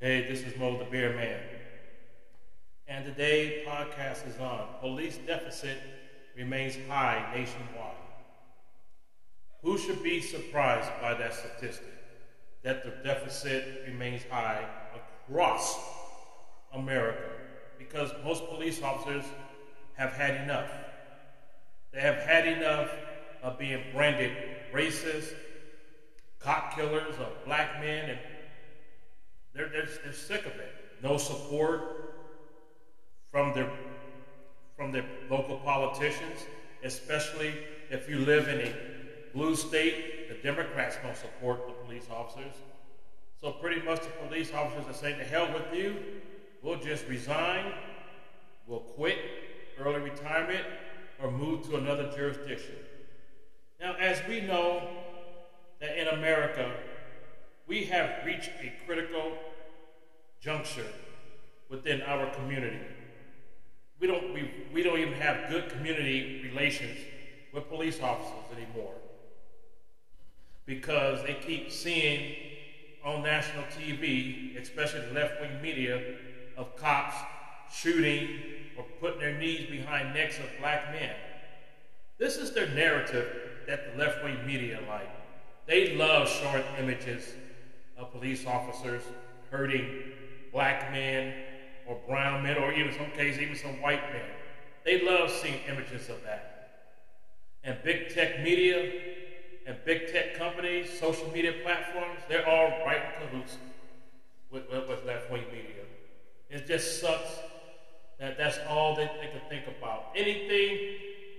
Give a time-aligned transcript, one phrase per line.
[0.00, 1.40] Hey, this is Mo the Beer Man.
[2.86, 5.76] And today podcast is on police deficit
[6.36, 7.96] remains high nationwide.
[9.60, 11.92] Who should be surprised by that statistic?
[12.62, 15.76] That the deficit remains high across
[16.72, 17.30] America
[17.76, 19.24] because most police officers
[19.94, 20.70] have had enough.
[21.92, 22.90] They have had enough
[23.42, 24.30] of being branded
[24.72, 25.34] racist,
[26.38, 28.18] cop killers of black men, and
[29.58, 30.72] they're, they're, they're sick of it.
[31.02, 31.80] No support
[33.30, 33.70] from their
[34.76, 36.46] from their local politicians,
[36.84, 37.52] especially
[37.90, 38.74] if you live in a
[39.34, 40.28] blue state.
[40.28, 42.54] The Democrats don't support the police officers.
[43.40, 45.96] So pretty much the police officers are saying, to hell with you,
[46.62, 47.72] we'll just resign,
[48.68, 49.18] we'll quit,
[49.80, 50.64] early retirement,
[51.20, 52.76] or move to another jurisdiction.
[53.80, 54.88] Now, as we know
[55.80, 56.72] that in America,
[57.68, 59.32] we have reached a critical
[60.40, 60.86] juncture
[61.68, 62.80] within our community.
[64.00, 66.98] We don't, we, we don't even have good community relations
[67.52, 68.94] with police officers anymore
[70.64, 72.34] because they keep seeing
[73.04, 76.00] on national TV, especially the left wing media,
[76.56, 77.16] of cops
[77.72, 78.28] shooting
[78.76, 81.14] or putting their knees behind necks of black men.
[82.18, 83.26] This is their narrative
[83.66, 85.08] that the left wing media like.
[85.66, 87.34] They love showing images
[87.98, 89.02] of police officers
[89.50, 89.86] hurting
[90.52, 91.34] black men
[91.86, 94.22] or brown men, or even some cases, even some white men.
[94.84, 96.70] They love seeing images of that.
[97.64, 98.92] And big tech media
[99.66, 103.56] and big tech companies, social media platforms, they're all right in cahoots
[104.50, 105.84] with, with, with left wing media.
[106.50, 107.38] It just sucks
[108.18, 110.06] that that's all they, they can think about.
[110.14, 110.78] Anything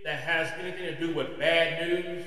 [0.04, 2.26] that has anything to do with bad news,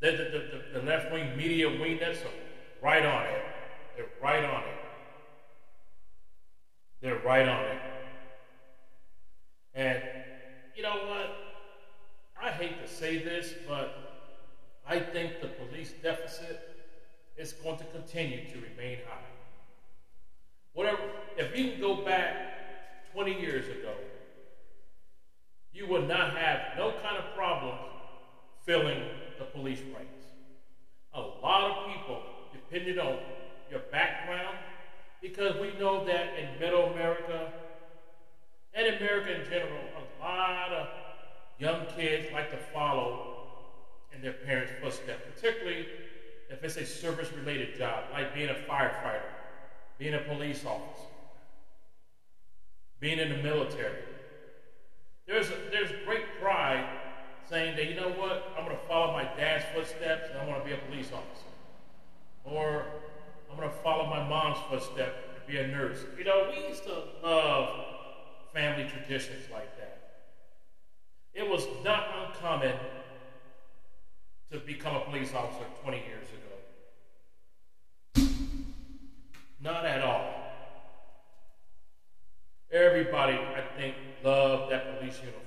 [0.00, 2.45] the, the, the, the left wing media wingness are
[2.86, 3.42] right on it.
[3.96, 4.78] They're right on it.
[7.02, 7.80] They're right on it.
[9.74, 10.00] And
[10.76, 11.30] you know what?
[12.40, 13.88] I hate to say this, but
[14.88, 16.60] I think the police deficit
[17.36, 19.34] is going to continue to remain high.
[20.72, 21.00] Whatever,
[21.36, 23.94] if you can go back 20 years ago,
[25.72, 27.76] you would not have no kind of problem
[28.64, 29.02] filling
[29.40, 30.26] the police ranks.
[31.14, 32.22] A lot of people
[32.68, 33.18] depended on
[33.70, 34.56] your background
[35.22, 37.52] because we know that in middle America
[38.74, 40.86] and America in general, a lot of
[41.58, 43.36] young kids like to follow
[44.14, 45.86] in their parents' footsteps, particularly
[46.50, 49.30] if it's a service related job, like being a firefighter,
[49.98, 51.06] being a police officer,
[53.00, 54.02] being in the military.
[55.26, 56.86] There's, a, there's great pride
[57.48, 60.62] saying that, you know what, I'm going to follow my dad's footsteps and I want
[60.62, 61.46] to be a police officer.
[62.44, 62.86] Or
[63.50, 66.04] I'm going to follow my mom's footsteps and be a nurse.
[66.16, 67.68] You know, we used to love
[68.52, 69.95] family traditions like that.
[71.36, 72.74] It was not uncommon
[74.50, 78.26] to become a police officer 20 years ago.
[79.60, 80.32] Not at all.
[82.72, 85.42] Everybody, I think, loved that police uniform.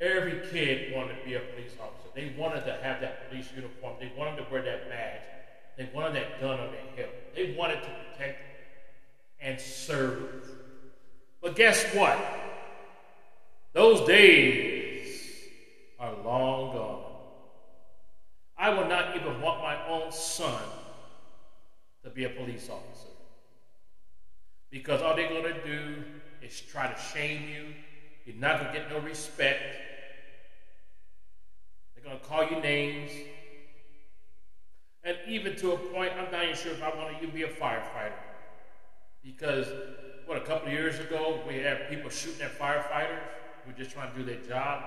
[0.00, 2.08] Every kid wanted to be a police officer.
[2.14, 3.96] They wanted to have that police uniform.
[4.00, 5.20] They wanted to wear that badge.
[5.76, 7.34] They wanted that gun on their hip.
[7.36, 8.40] They wanted to protect
[9.38, 10.48] and serve.
[11.42, 12.18] But guess what?
[13.72, 15.20] Those days
[15.98, 17.04] are long gone.
[18.56, 20.62] I will not even want my own son
[22.02, 23.08] to be a police officer.
[24.70, 26.02] Because all they're going to do
[26.42, 27.74] is try to shame you.
[28.24, 29.62] You're not going to get no respect.
[31.94, 33.10] They're going to call you names.
[35.04, 37.44] And even to a point, I'm not even sure if I want to even be
[37.44, 38.12] a firefighter.
[39.24, 39.66] Because,
[40.26, 43.20] what, a couple years ago, we had people shooting at firefighters
[43.68, 44.82] who just trying to do their job.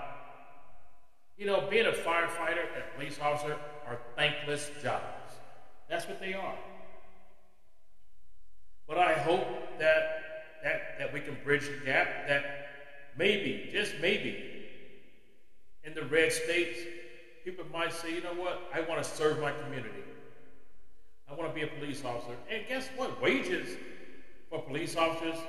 [1.37, 5.33] You know, being a firefighter and a police officer are thankless jobs.
[5.89, 6.55] That's what they are.
[8.87, 9.45] But I hope
[9.79, 10.03] that,
[10.63, 12.43] that, that we can bridge the gap, that
[13.17, 14.37] maybe, just maybe,
[15.84, 16.79] in the red states,
[17.43, 20.03] people might say, you know what, I want to serve my community.
[21.29, 22.35] I want to be a police officer.
[22.49, 23.22] And guess what?
[23.22, 23.77] Wages
[24.49, 25.39] for police officers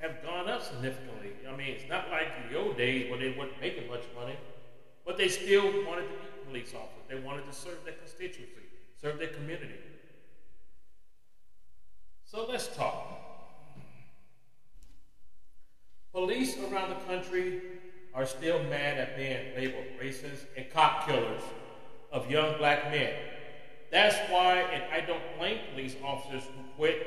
[0.00, 1.13] have gone up significantly.
[1.54, 4.36] I mean, it's not like in the old days when they weren't making much money,
[5.06, 7.04] but they still wanted to be police officers.
[7.08, 8.64] They wanted to serve their constituency,
[9.00, 9.74] serve their community.
[12.24, 13.06] So let's talk.
[16.12, 17.62] Police around the country
[18.14, 21.42] are still mad at being labeled racist and cop killers
[22.10, 23.14] of young black men.
[23.92, 27.06] That's why, and I don't blame police officers who quit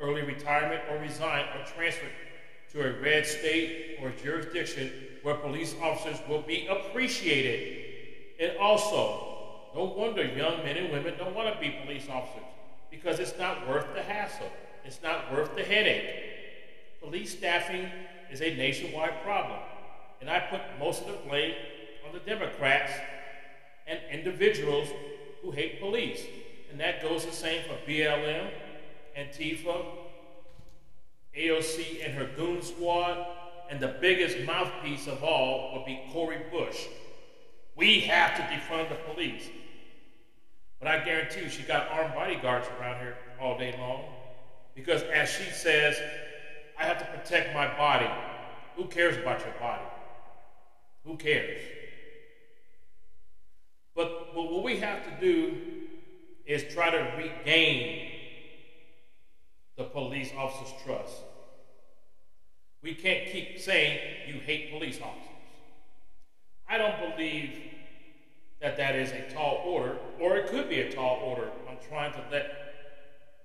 [0.00, 2.06] early retirement or resign or transfer
[2.72, 4.90] to a red state or jurisdiction
[5.22, 7.84] where police officers will be appreciated.
[8.40, 12.48] And also, no wonder young men and women don't want to be police officers
[12.90, 14.50] because it's not worth the hassle,
[14.84, 16.14] it's not worth the headache.
[17.00, 17.90] Police staffing
[18.30, 19.58] is a nationwide problem,
[20.20, 21.54] and I put most of the blame
[22.06, 22.92] on the Democrats
[23.86, 24.88] and individuals
[25.42, 26.22] who hate police.
[26.70, 28.50] And that goes the same for BLM,
[29.14, 29.84] and Antifa,
[31.56, 33.26] AOC and her goon squad,
[33.70, 36.86] and the biggest mouthpiece of all would be Cori Bush.
[37.74, 39.48] We have to defund the police.
[40.78, 44.04] But I guarantee you, she got armed bodyguards around here all day long.
[44.74, 45.98] Because as she says,
[46.78, 48.08] I have to protect my body.
[48.76, 49.84] Who cares about your body?
[51.04, 51.60] Who cares?
[53.94, 55.56] But, but what we have to do
[56.44, 58.10] is try to regain
[59.76, 61.22] the police officers' trust.
[62.82, 65.22] We can't keep saying you hate police officers.
[66.68, 67.52] I don't believe
[68.60, 72.12] that that is a tall order, or it could be a tall order on trying
[72.12, 72.50] to let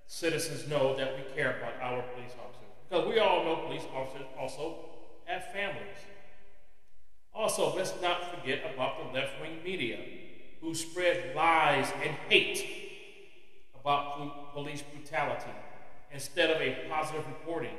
[0.08, 2.70] citizens know that we care about our police officers.
[2.90, 4.76] Because we all know police officers also
[5.26, 5.98] have families.
[7.34, 9.98] Also, let's not forget about the left wing media
[10.60, 12.66] who spread lies and hate
[13.80, 15.52] about police brutality
[16.14, 17.76] instead of a positive reporting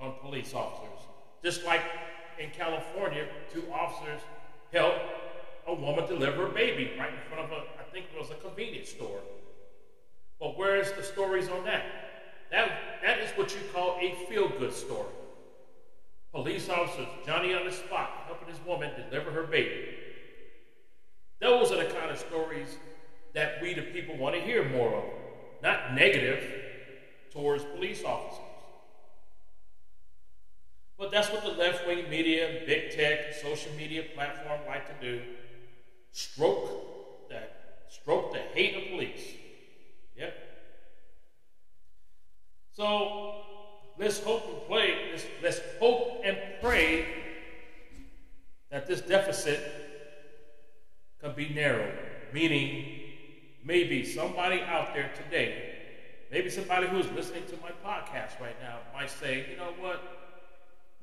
[0.00, 0.98] on police officers.
[1.42, 1.82] Just like
[2.38, 4.20] in California, two officers
[4.72, 5.00] helped
[5.66, 8.34] a woman deliver a baby right in front of a, I think it was a
[8.34, 9.20] convenience store.
[10.40, 11.84] But where's the stories on that?
[12.50, 12.70] That,
[13.02, 15.08] that is what you call a feel good story.
[16.32, 19.94] Police officers, Johnny on the spot, helping his woman deliver her baby.
[21.40, 22.76] Those are the kind of stories
[23.34, 25.04] that we, the people, want to hear more of,
[25.62, 26.42] not negative
[27.32, 28.43] towards police officers.
[30.98, 35.22] But that's what the left wing media, big tech, social media platform like to do.
[36.12, 39.34] Stroke that stroke the hate of police.
[40.16, 40.34] Yep.
[42.72, 43.42] So
[43.98, 47.06] let's hope and pray, let's, let's hope and pray
[48.70, 49.60] that this deficit
[51.20, 51.94] can be narrowed.
[52.32, 52.84] Meaning,
[53.64, 55.74] maybe somebody out there today
[56.34, 60.23] Maybe somebody who's listening to my podcast right now might say, you know what?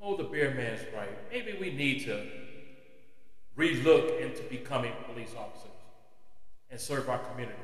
[0.02, 1.16] Oh, the beer man's right.
[1.30, 2.26] Maybe we need to
[3.56, 5.70] relook into becoming police officers
[6.70, 7.58] and serve our communities.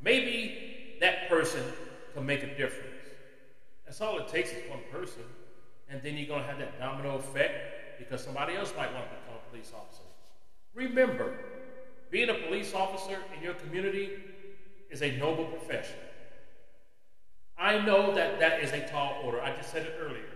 [0.00, 1.62] Maybe that person
[2.14, 2.90] can make a difference.
[3.84, 5.24] That's all it takes is one person.
[5.90, 9.16] And then you're going to have that domino effect because somebody else might want to
[9.16, 10.02] become a police officer.
[10.74, 11.34] Remember,
[12.10, 14.10] being a police officer in your community
[14.90, 15.96] is a noble profession.
[17.58, 19.42] I know that that is a tall order.
[19.42, 20.33] I just said it earlier.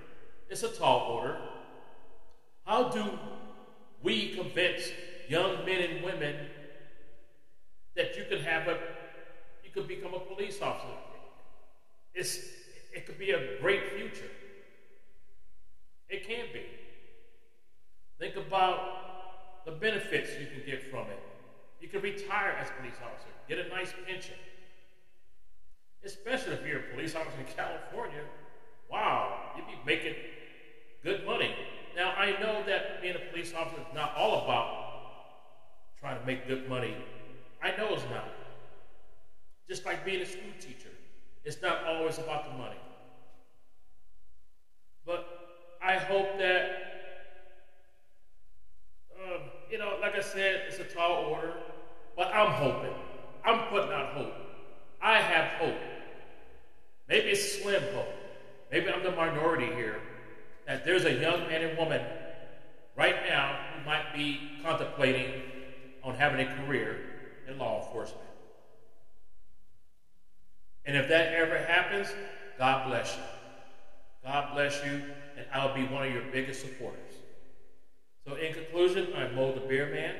[0.48, 1.36] It's a tall order.
[2.64, 3.18] How do
[4.02, 4.90] we convince
[5.28, 6.34] young men and women
[7.96, 8.78] that you can have a,
[9.64, 10.88] you could become a police officer?
[12.14, 12.38] It's,
[12.94, 14.30] it could be a great future.
[16.08, 16.62] It can be.
[18.18, 21.20] Think about the benefits you can get from it.
[21.80, 24.34] You can retire as a police officer, get a nice pension
[26.04, 28.22] especially if you're a police officer in California,
[28.90, 30.14] wow, you'd be making
[31.02, 31.54] good money.
[31.96, 34.78] Now, I know that being a police officer is not all about
[36.00, 36.94] trying to make good money.
[37.62, 38.28] I know it's not.
[39.68, 40.90] Just like being a school teacher,
[41.44, 42.78] it's not always about the money.
[45.04, 45.26] But
[45.82, 46.70] I hope that,
[49.14, 49.40] um,
[49.70, 51.54] you know, like I said, it's a tall order,
[52.16, 52.94] but I'm hoping.
[53.44, 54.32] I'm putting out hope.
[55.00, 55.78] I have hope.
[57.08, 58.08] Maybe it's slim hope.
[58.70, 60.00] Maybe I'm the minority here.
[60.66, 62.02] That there's a young man and woman
[62.96, 64.40] right now who might be
[66.02, 66.96] on having a career
[67.48, 68.28] in law enforcement.
[70.84, 72.08] And if that ever happens,
[72.58, 73.22] God bless you.
[74.24, 75.02] God bless you,
[75.36, 77.14] and I'll be one of your biggest supporters.
[78.26, 80.14] So, in conclusion, I'm Mo the Beer Man.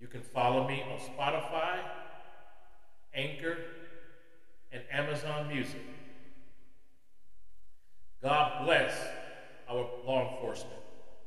[0.00, 1.78] You can follow me on Spotify,
[3.14, 3.56] Anchor,
[4.72, 5.80] and Amazon Music.
[8.22, 8.94] God bless
[9.68, 10.80] our law enforcement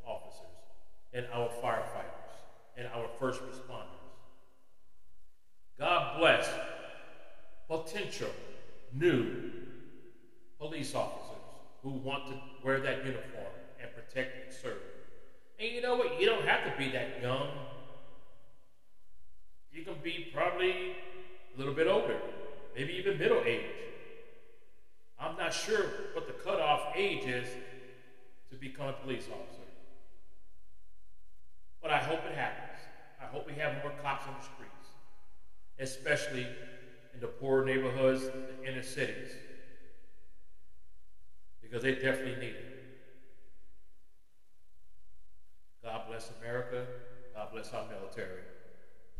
[0.05, 0.41] officers
[1.13, 2.25] and our firefighters
[2.77, 3.85] and our first responders.
[5.79, 6.49] God bless
[7.67, 8.29] potential
[8.93, 9.51] new
[10.59, 11.41] police officers
[11.85, 14.81] who want to wear that uniform and protect and serve.
[15.59, 16.19] And you know what?
[16.19, 17.47] You don't have to be that young.
[19.71, 20.95] You can be probably
[21.53, 22.17] a little bit older,
[22.75, 23.61] maybe even middle age.
[25.19, 27.47] I'm not sure what the cutoff age is
[28.49, 29.61] to become a police officer.
[31.83, 32.79] But I hope it happens.
[33.21, 34.89] I hope we have more cops on the streets,
[35.79, 36.47] especially
[37.13, 39.29] in the poor neighborhoods, the inner cities,
[41.75, 42.64] because they definitely need it.